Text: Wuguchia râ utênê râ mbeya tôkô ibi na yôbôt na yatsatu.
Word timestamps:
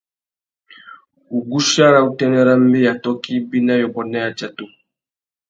Wuguchia 1.31 1.87
râ 1.93 1.99
utênê 2.09 2.39
râ 2.47 2.53
mbeya 2.65 2.93
tôkô 3.03 3.29
ibi 3.37 3.57
na 3.67 3.73
yôbôt 3.81 4.05
na 4.11 4.17
yatsatu. 4.25 4.65